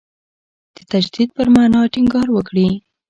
د 0.75 0.77
تجدید 0.91 1.29
پر 1.37 1.47
معنا 1.55 1.81
ټینګار 1.93 2.27
وکړي. 2.33 2.69